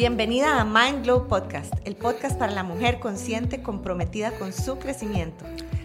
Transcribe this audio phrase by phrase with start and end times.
[0.00, 5.44] Bienvenida a Mind Glow Podcast, el podcast para la mujer consciente comprometida con su crecimiento.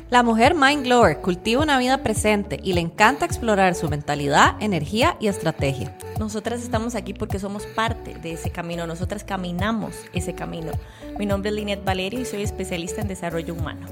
[0.10, 5.18] La mujer Mind Glower cultiva una vida presente y le encanta explorar su mentalidad, energía
[5.20, 5.98] y estrategia.
[6.18, 10.72] Nosotras estamos aquí porque somos parte de ese camino, nosotras caminamos ese camino.
[11.20, 13.86] Mi nombre es Linet Valerio y soy especialista en desarrollo humano.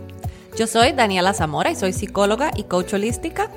[0.58, 3.52] Yo soy Daniela Zamora y soy psicóloga y coach holística.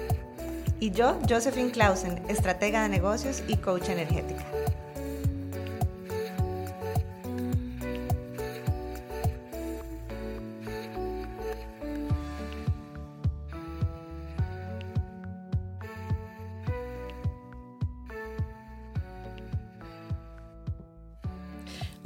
[0.81, 4.45] Y yo, Josephine Clausen, estratega de negocios y coach energética.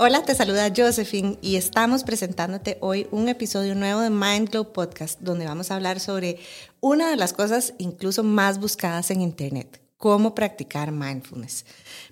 [0.02, 5.20] Hola, te saluda Josephine y estamos presentándote hoy un episodio nuevo de Mind Glow Podcast
[5.20, 6.38] donde vamos a hablar sobre
[6.80, 11.66] una de las cosas incluso más buscadas en Internet, cómo practicar mindfulness.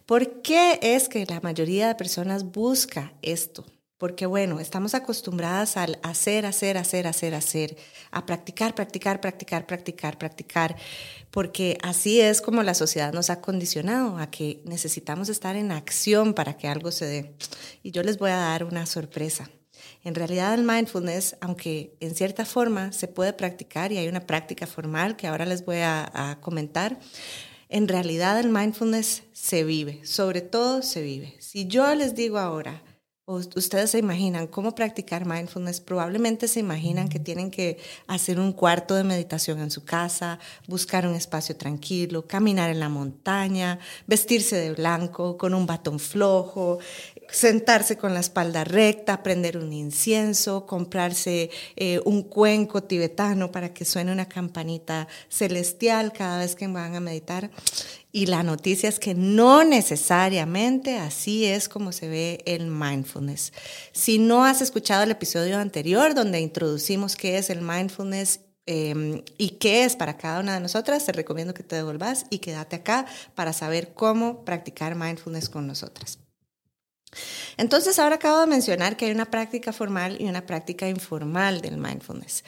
[0.04, 3.64] ¿Por qué es que la mayoría de personas busca esto?
[3.98, 7.76] Porque bueno, estamos acostumbradas al hacer, hacer, hacer, hacer, hacer,
[8.12, 10.76] a practicar, practicar, practicar, practicar, practicar,
[11.32, 16.32] porque así es como la sociedad nos ha condicionado a que necesitamos estar en acción
[16.32, 17.34] para que algo se dé.
[17.82, 19.50] Y yo les voy a dar una sorpresa.
[20.04, 24.68] En realidad el mindfulness, aunque en cierta forma se puede practicar y hay una práctica
[24.68, 27.00] formal que ahora les voy a, a comentar,
[27.68, 31.34] en realidad el mindfulness se vive, sobre todo se vive.
[31.40, 32.82] Si yo les digo ahora,
[33.28, 38.94] ustedes se imaginan cómo practicar mindfulness, probablemente se imaginan que tienen que hacer un cuarto
[38.94, 44.72] de meditación en su casa, buscar un espacio tranquilo, caminar en la montaña, vestirse de
[44.72, 46.78] blanco con un batón flojo,
[47.30, 53.84] sentarse con la espalda recta, prender un incienso, comprarse eh, un cuenco tibetano para que
[53.84, 57.50] suene una campanita celestial cada vez que van a meditar.
[58.10, 63.52] Y la noticia es que no necesariamente así es como se ve el mindfulness.
[63.92, 69.50] Si no has escuchado el episodio anterior donde introducimos qué es el mindfulness em, y
[69.50, 73.04] qué es para cada una de nosotras, te recomiendo que te devuelvas y quédate acá
[73.34, 76.18] para saber cómo practicar mindfulness con nosotras.
[77.56, 81.76] Entonces, ahora acabo de mencionar que hay una práctica formal y una práctica informal del
[81.76, 82.44] mindfulness.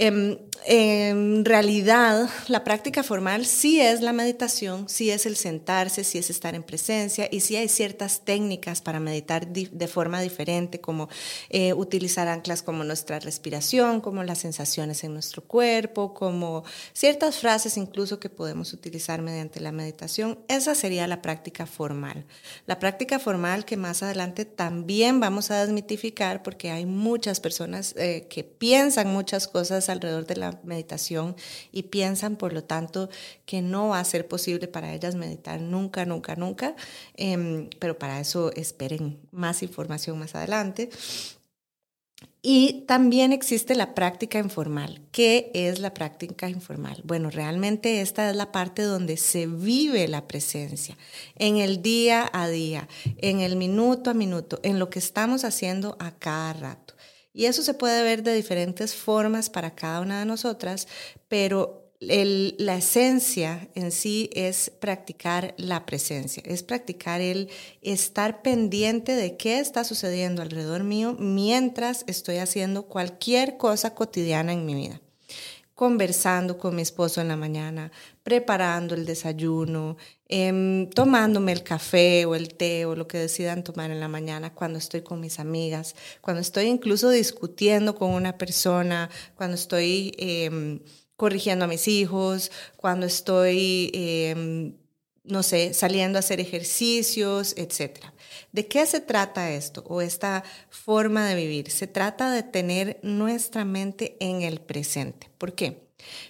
[0.00, 6.18] Em, en, realidad, la práctica formal sí es la meditación, sí es el sentarse, sí
[6.18, 11.08] es estar en presencia y sí hay ciertas técnicas para meditar de forma diferente, como
[11.48, 17.76] eh, utilizar anclas como nuestra respiración, como las sensaciones en nuestro cuerpo, como ciertas frases
[17.76, 20.38] incluso que podemos utilizar mediante la meditación.
[20.46, 22.24] Esa sería la práctica formal.
[22.66, 28.28] La práctica formal que más adelante también vamos a desmitificar porque hay muchas personas eh,
[28.30, 31.36] que piensan muchas cosas alrededor de la meditación
[31.72, 33.08] y piensan, por lo tanto,
[33.46, 36.74] que no va a ser posible para ellas meditar nunca, nunca, nunca.
[37.14, 40.90] Em, pero para eso esperen más información más adelante.
[42.40, 45.00] Y también existe la práctica informal.
[45.10, 47.02] ¿Qué es la práctica informal?
[47.04, 50.96] Bueno, realmente esta es la parte donde se vive la presencia,
[51.36, 52.88] en el día a día,
[53.18, 56.94] en el minuto a minuto, en lo que estamos haciendo a cada rato.
[57.38, 60.88] Y eso se puede ver de diferentes formas para cada una de nosotras,
[61.28, 67.48] pero la esencia en sí es practicar la presencia, es practicar el
[67.80, 74.66] estar pendiente de qué está sucediendo alrededor mío mientras estoy haciendo cualquier cosa cotidiana en
[74.66, 75.00] mi vida
[75.78, 77.92] conversando con mi esposo en la mañana,
[78.24, 79.96] preparando el desayuno,
[80.28, 84.52] em, tomándome el café o el té o lo que decidan tomar en la mañana,
[84.52, 90.80] cuando estoy con mis amigas, cuando estoy incluso discutiendo con una persona, cuando estoy em,
[91.14, 94.74] corrigiendo a mis hijos, cuando estoy, em,
[95.22, 98.12] no sé, saliendo a hacer ejercicios, etcétera.
[98.52, 101.70] ¿De qué se trata esto o esta forma de vivir?
[101.70, 105.30] Se trata de tener nuestra mente en el presente.
[105.38, 105.88] ¿Por qué?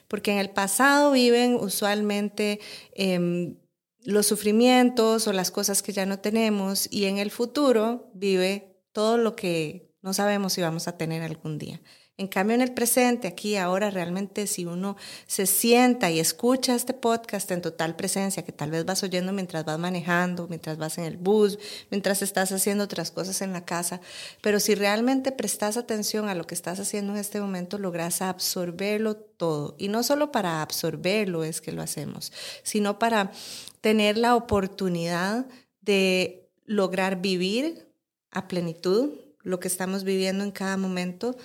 [0.09, 2.61] Porque en el pasado viven usualmente
[2.93, 3.57] em,
[4.03, 9.19] los sufrimientos o las cosas que ya no tenemos y en el futuro vive todo
[9.19, 11.81] lo que no sabemos si vamos a tener algún día.
[12.19, 14.97] En cambio, en el presente, aquí, ahora, realmente si uno
[15.29, 19.65] se sienta y escucha este podcast en total presencia, que tal vez vas oyendo mientras
[19.65, 21.61] vas manejando, mientras vas en el bus,
[21.93, 24.01] mientras estás haciendo otras cosas en la casa,
[24.43, 29.15] pero si realmente prestas atención a lo que estás haciendo en este momento, logras absorberlo
[29.15, 29.77] todo.
[29.79, 32.33] Y no solo para absorberlo es que lo hacemos,
[32.65, 33.31] sino para
[33.81, 35.47] tener la oportunidad
[35.83, 37.87] de lograr vivir
[38.33, 39.13] a plenitud
[39.45, 41.37] lo que estamos viviendo en cada momento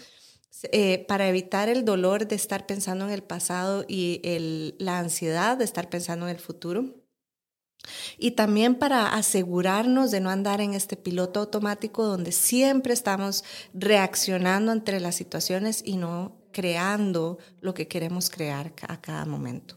[0.71, 4.21] eh, para evitar el dolor de estar pensando en el pasado y
[4.77, 7.03] la ansiedad de estar pensando en el futuro.
[8.17, 14.71] Y también para asegurarnos de no andar en este piloto automático donde siempre estamos reaccionando
[14.71, 19.75] entre las situaciones y no creando lo que queremos crear a cada momento.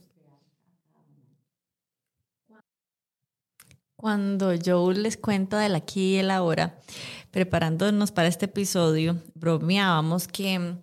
[3.97, 6.79] Cuando yo les cuento del aquí y el ahora,
[7.37, 10.77] preparándonos para este episodio, bromeábamos que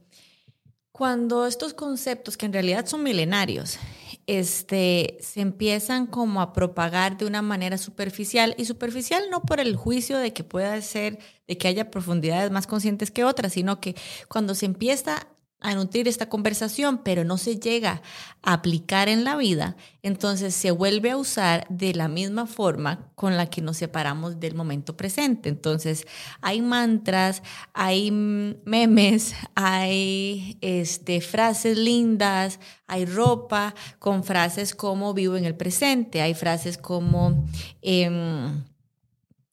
[0.91, 3.79] cuando estos conceptos, que en realidad son milenarios,
[4.27, 9.75] este, se empiezan como a propagar de una manera superficial y superficial no por el
[9.75, 11.17] juicio de que pueda ser,
[11.47, 13.95] de que haya profundidades más conscientes que otras, sino que
[14.27, 15.25] cuando se empieza
[15.63, 18.01] a nutrir esta conversación, pero no se llega
[18.43, 23.37] a aplicar en la vida, entonces se vuelve a usar de la misma forma con
[23.37, 25.47] la que nos separamos del momento presente.
[25.47, 26.05] Entonces,
[26.41, 27.41] hay mantras,
[27.73, 36.21] hay memes, hay este, frases lindas, hay ropa con frases como vivo en el presente,
[36.21, 37.45] hay frases como
[37.81, 38.63] em,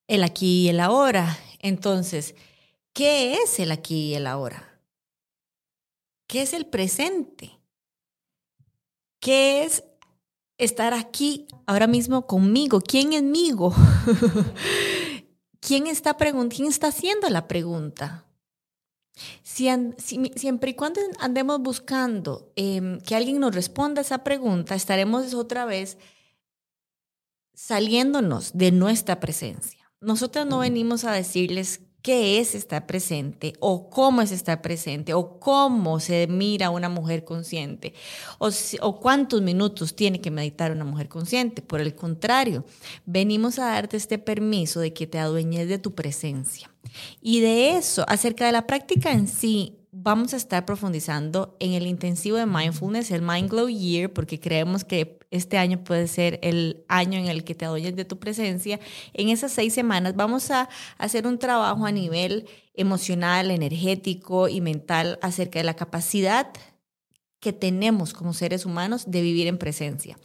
[0.08, 1.38] el aquí y el ahora.
[1.60, 2.34] Entonces,
[2.92, 4.69] ¿qué es el aquí y el ahora?
[6.30, 7.58] ¿Qué es el presente?
[9.18, 9.82] ¿Qué es
[10.58, 12.80] estar aquí ahora mismo conmigo?
[12.80, 13.74] ¿Quién es migo?
[15.60, 18.28] ¿Quién está, ¿Quién está haciendo la pregunta?
[19.42, 19.68] Si,
[20.36, 25.98] siempre y cuando andemos buscando em, que alguien nos responda esa pregunta, estaremos otra vez
[27.54, 29.92] saliéndonos de nuestra presencia.
[30.00, 35.38] Nosotros no venimos a decirles qué es estar presente o cómo es estar presente o
[35.38, 37.94] cómo se mira una mujer consciente
[38.38, 41.62] o, cuántos minutos tiene que meditar una mujer consciente.
[41.62, 42.64] Por el contrario,
[43.06, 46.70] venimos a darte este permiso de que te adueñes de tu presencia.
[47.20, 51.86] Y de eso, acerca de la práctica en sí, vamos a estar profundizando en el
[51.86, 56.84] intensivo de mindfulness, el Mind Glow Year, porque creemos que este año puede ser el
[56.88, 58.80] año en el que te adueñes de tu presencia.
[59.12, 65.18] En esas seis semanas vamos a hacer un trabajo a nivel emocional, energético y mental
[65.22, 66.52] acerca de la capacidad
[67.40, 70.18] que tenemos como seres humanos de vivir en presencia.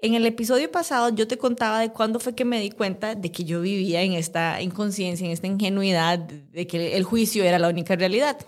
[0.00, 3.32] En el episodio pasado yo te contaba de cuándo fue que me di cuenta de
[3.32, 7.68] que yo vivía en esta inconsciencia, en esta ingenuidad, de que el juicio era la
[7.68, 8.38] única realidad.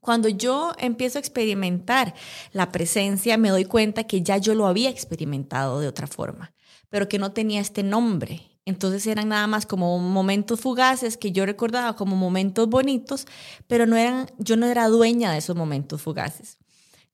[0.00, 2.14] Cuando yo empiezo a experimentar
[2.52, 6.52] la presencia, me doy cuenta que ya yo lo había experimentado de otra forma,
[6.88, 8.42] pero que no tenía este nombre.
[8.64, 13.26] Entonces eran nada más como momentos fugaces que yo recordaba como momentos bonitos,
[13.66, 16.58] pero no eran, yo no era dueña de esos momentos fugaces.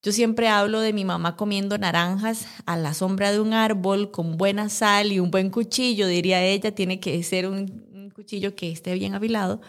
[0.05, 4.37] Yo siempre hablo de mi mamá comiendo naranjas a la sombra de un árbol con
[4.37, 8.93] buena sal y un buen cuchillo, diría ella, tiene que ser un, cuchillo que esté
[8.95, 9.63] bien afilado.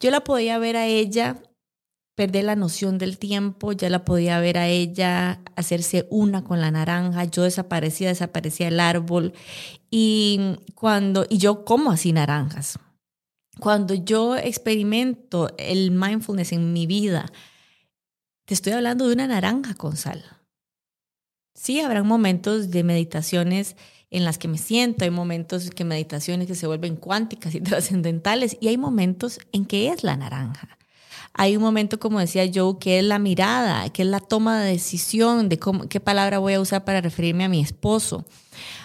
[0.00, 1.42] Yo la podía ver a ella
[2.14, 6.70] perder la noción del tiempo, ya la podía ver a ella hacerse una con la
[6.70, 9.32] naranja, yo desaparecía, desaparecía el árbol
[9.90, 12.78] y cuando y yo como así naranjas.
[13.58, 17.32] Cuando yo experimento el mindfulness en mi vida,
[18.46, 20.24] te estoy hablando de una naranja con sal.
[21.54, 23.76] Sí, habrán momentos de meditaciones
[24.10, 28.56] en las que me siento, hay momentos que meditaciones que se vuelven cuánticas y trascendentales
[28.60, 30.78] y hay momentos en que es la naranja
[31.34, 34.70] hay un momento, como decía Joe, que es la mirada, que es la toma de
[34.70, 38.24] decisión de cómo, qué palabra voy a usar para referirme a mi esposo,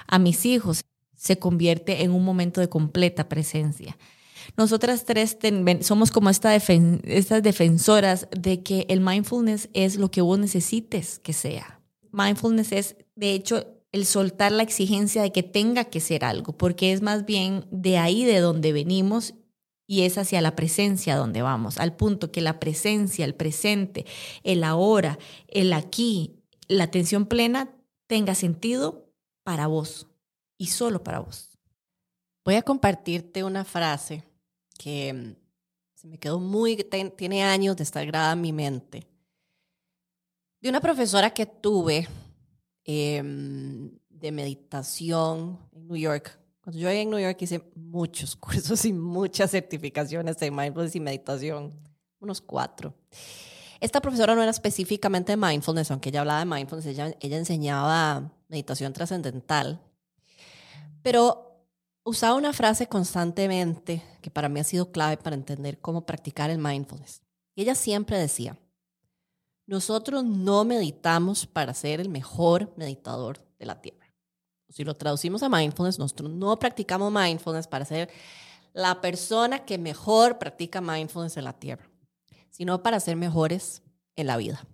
[0.08, 0.82] a mis hijos.
[1.16, 3.98] Se convierte en un momento de completa presencia.
[4.58, 5.38] Nosotras tres
[5.82, 11.34] somos como esta estas defensoras de que el mindfulness es lo que vos necesites que
[11.34, 11.80] sea.
[12.12, 16.94] Mindfulness es, de hecho, el soltar la exigencia de que tenga que ser algo, porque
[16.94, 19.36] es más bien de ahí de donde venimos
[19.90, 24.06] y es hacia la presencia donde vamos, al punto que la presencia, el presente,
[24.44, 25.18] el ahora,
[25.48, 30.06] el aquí, la atención plena tenga sentido para vos
[30.60, 31.58] y solo para vos.
[32.46, 34.24] Voy a compartirte una frase
[34.78, 35.36] que mm,
[35.96, 36.78] se me quedó muy,
[37.18, 39.08] tiene años de estar grabada en mi mente,
[40.62, 42.08] de una profesora que tuve
[42.84, 46.39] em, de meditación en New York
[46.72, 51.74] yo en New York hice muchos cursos y muchas certificaciones de mindfulness y meditación,
[52.20, 52.94] unos cuatro.
[53.80, 58.92] Esta profesora no era específicamente de mindfulness, aunque ella hablaba de mindfulness, ella, enseñaba meditación
[58.92, 59.80] trascendental,
[61.02, 61.66] pero
[62.04, 66.58] usaba una frase constantemente que para mí ha sido clave para entender cómo practicar el
[66.58, 67.22] mindfulness.
[67.56, 68.58] Ella siempre decía,
[69.66, 74.09] nosotros no meditamos para ser el mejor meditador de la Tierra
[74.70, 78.10] si lo traducimos a mindfulness, nosotros no practicamos mindfulness para ser
[78.74, 81.90] la persona que mejor practica mindfulness en la tierra,
[82.50, 83.82] sino para ser mejores
[84.16, 84.66] en la vida.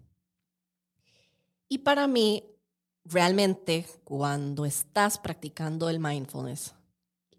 [1.69, 2.43] Y para mí,
[3.03, 6.75] realmente cuando estás practicando el mindfulness,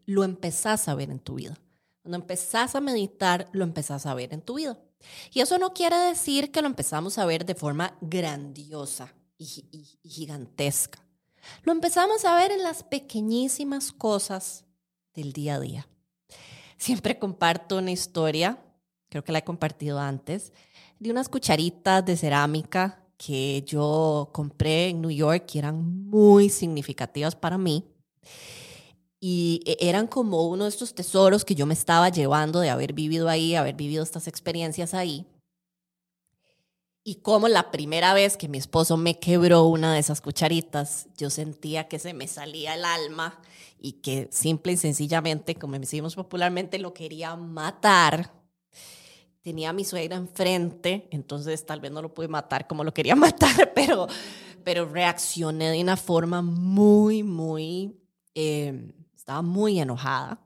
[0.06, 1.58] lo empezás a ver en tu vida.
[2.02, 4.78] Cuando empezás a meditar, lo empezás a ver en tu vida.
[5.32, 10.08] Y eso no quiere decir que lo empezamos a ver de forma grandiosa y, y
[10.08, 11.05] gigantesca.
[11.62, 14.64] Lo empezamos a ver en las pequeñísimas cosas
[15.14, 15.88] del día a día.
[16.78, 18.58] Siempre comparto una historia,
[19.08, 20.52] creo que la he compartido antes,
[20.98, 27.34] de unas cucharitas de cerámica que yo compré en New York y eran muy significativas
[27.34, 27.84] para mí.
[29.18, 32.92] Y e, eran como uno de estos tesoros que yo me estaba llevando de haber
[32.92, 35.26] vivido ahí, haber vivido estas experiencias ahí.
[37.08, 41.30] Y como la primera vez que mi esposo me quebró una de esas cucharitas, yo
[41.30, 43.40] sentía que se me salía el alma
[43.78, 48.32] y que simple y sencillamente, como decimos popularmente, lo quería matar
[49.40, 53.14] tenía a mi suegra enfrente, entonces tal vez no lo pude matar como lo quería
[53.14, 54.08] matar, pero,
[54.64, 57.96] pero reaccioné de una forma muy, muy,
[58.34, 60.44] eh, estaba muy enojada.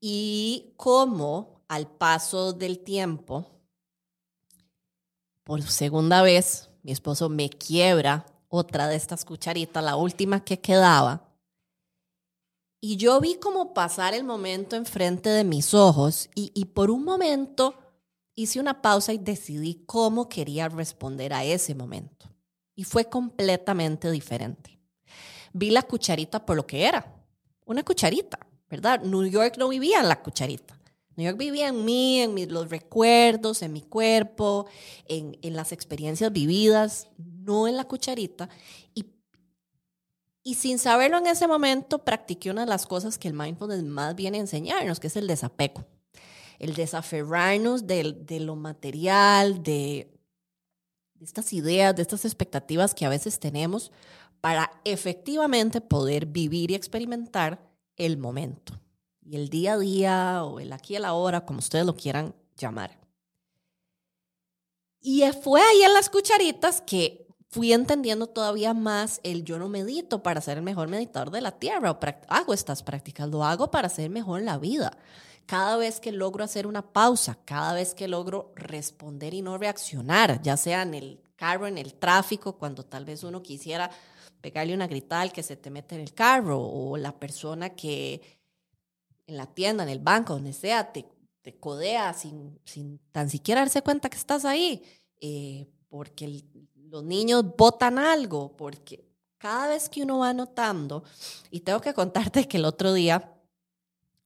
[0.00, 3.55] Y como al paso del tiempo,
[5.46, 11.22] por segunda vez, mi esposo me quiebra otra de estas cucharitas, la última que quedaba,
[12.80, 17.04] y yo vi como pasar el momento enfrente de mis ojos y, y por un
[17.04, 17.76] momento
[18.34, 22.28] hice una pausa y decidí cómo quería responder a ese momento.
[22.74, 24.80] Y fue completamente diferente.
[25.52, 27.14] Vi la cucharita por lo que era,
[27.64, 29.00] una cucharita, ¿verdad?
[29.00, 30.76] New York no vivía en la cucharita.
[31.16, 34.66] New York vivía en mí, en mis, los recuerdos, en mi cuerpo,
[35.08, 38.48] en, en las experiencias vividas, no en la cucharita.
[38.94, 39.06] Y
[40.46, 44.14] y sin saberlo en ese momento, practiqué una de las cosas que el mindfulness más
[44.14, 45.84] viene a enseñarnos, que es el desapego.
[46.60, 50.16] El desaferrarnos de, de lo material, de,
[51.14, 53.90] de estas ideas, de estas expectativas que a veces tenemos
[54.40, 58.80] para efectivamente poder vivir y experimentar el momento.
[59.28, 62.32] Y el día a día o el aquí y la hora, como ustedes lo quieran
[62.56, 62.96] llamar.
[65.00, 70.22] Y fue ahí en las cucharitas que fui entendiendo todavía más el yo no medito
[70.22, 73.88] para ser el mejor meditador de la tierra, o hago estas prácticas, lo hago para
[73.88, 74.96] ser mejor en la vida.
[75.46, 80.40] Cada vez que logro hacer una pausa, cada vez que logro responder y no reaccionar,
[80.42, 83.90] ya sea en el carro, en el tráfico, cuando tal vez uno quisiera
[84.40, 88.20] pegarle una gritada al que se te mete en el carro, o la persona que
[89.26, 91.06] en la tienda, en el banco, donde sea, te,
[91.42, 94.82] te codea sin, sin tan siquiera darse cuenta que estás ahí,
[95.20, 99.04] eh, porque los niños botan algo, porque
[99.38, 101.04] cada vez que uno va notando,
[101.50, 103.32] y tengo que contarte que el otro día,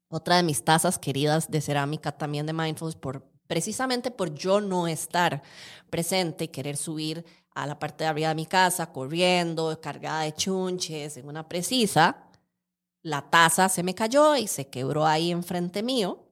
[0.09, 4.87] otra de mis tazas queridas de cerámica también de Mindfulness, por, precisamente por yo no
[4.89, 5.43] estar
[5.89, 10.33] presente y querer subir a la parte de arriba de mi casa, corriendo, cargada de
[10.35, 12.30] chunches, en una precisa,
[13.03, 16.27] la taza se me cayó y se quebró ahí enfrente mío.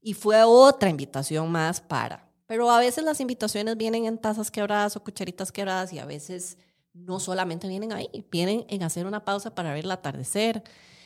[0.00, 4.96] Y fue otra invitación más para pero a veces las invitaciones vienen en tazas quebradas
[4.96, 6.56] o cucharitas quebradas y a veces
[6.94, 10.64] no solamente vienen ahí, vienen en hacer una pausa para ver el atardecer,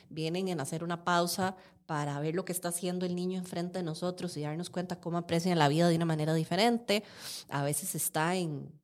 [0.09, 3.83] vienen en hacer una pausa para ver lo que está haciendo el niño enfrente de
[3.83, 7.03] nosotros y darnos cuenta cómo aprecian la vida de una manera diferente.
[7.49, 8.81] A veces está en,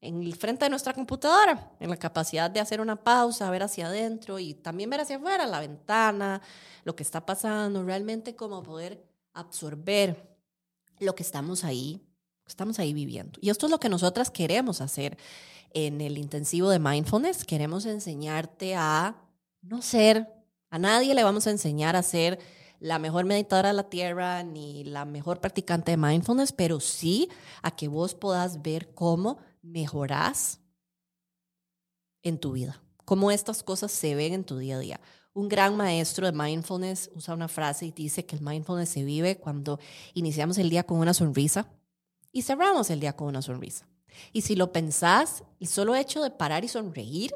[0.00, 3.86] en el frente de nuestra computadora, en la capacidad de hacer una pausa, ver hacia
[3.86, 6.40] adentro y también ver hacia afuera, la ventana,
[6.84, 9.04] lo que está pasando, realmente como poder
[9.34, 10.38] absorber
[10.98, 12.00] lo que estamos ahí,
[12.46, 13.38] estamos ahí viviendo.
[13.42, 15.18] Y esto es lo que nosotras queremos hacer
[15.72, 17.44] en el intensivo de mindfulness.
[17.44, 19.16] Queremos enseñarte a
[19.62, 20.28] no ser,
[20.70, 22.38] a nadie le vamos a enseñar a ser
[22.80, 27.28] la mejor meditadora de la tierra ni la mejor practicante de mindfulness, pero sí
[27.62, 30.60] a que vos puedas ver cómo mejorás
[32.22, 35.00] en tu vida, cómo estas cosas se ven en tu día a día.
[35.32, 39.38] Un gran maestro de mindfulness usa una frase y dice que el mindfulness se vive
[39.38, 39.78] cuando
[40.14, 41.68] iniciamos el día con una sonrisa
[42.32, 43.86] y cerramos el día con una sonrisa.
[44.32, 47.32] Y si lo pensás, el solo hecho de parar y sonreír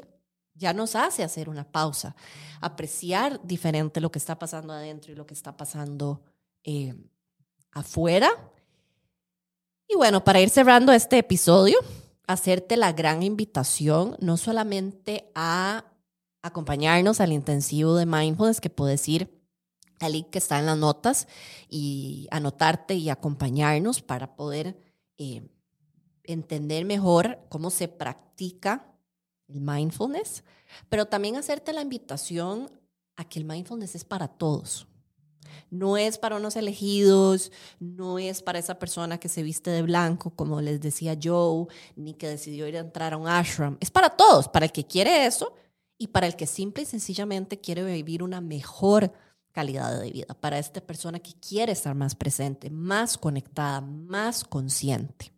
[0.53, 2.15] ya nos hace hacer una pausa,
[2.61, 6.23] apreciar diferente lo que está pasando adentro y lo que está pasando
[6.63, 6.95] eh,
[7.71, 8.29] afuera.
[9.87, 11.77] Y bueno, para ir cerrando este episodio,
[12.27, 15.85] hacerte la gran invitación no solamente a
[16.41, 19.35] acompañarnos al intensivo de mindfulness que puedes ir
[19.99, 21.27] al link que está en las notas
[21.69, 24.77] y anotarte y acompañarnos para poder
[25.17, 25.47] eh,
[26.23, 28.93] entender mejor cómo se practica
[29.47, 30.43] el mindfulness,
[30.89, 32.69] pero también hacerte la invitación
[33.15, 34.87] a que el mindfulness es para todos.
[35.69, 40.31] No es para unos elegidos, no es para esa persona que se viste de blanco,
[40.31, 43.77] como les decía Joe, ni que decidió ir a entrar a un ashram.
[43.79, 45.53] Es para todos, para el que quiere eso
[45.97, 49.13] y para el que simple y sencillamente quiere vivir una mejor
[49.55, 55.31] calidad de vida, para esta persona que quiere estar más presente, más conectada, más consciente.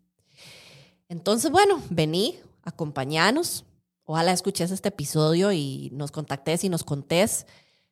[1.08, 3.64] Entonces, bueno, vení, acompañanos.
[4.02, 7.46] Ojalá escuches este episodio y nos contactes y nos contés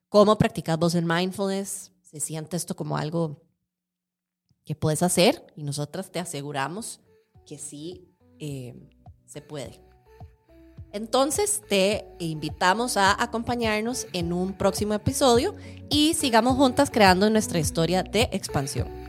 [0.08, 1.92] cómo practicas vos el mindfulness.
[2.16, 3.42] Se siente esto como algo
[4.64, 6.98] que puedes hacer y nosotras te aseguramos
[7.44, 8.08] que sí
[8.38, 8.74] eh,
[9.26, 9.82] se puede.
[10.92, 15.54] Entonces te invitamos a acompañarnos en un próximo episodio
[15.90, 19.05] y sigamos juntas creando nuestra historia de expansión.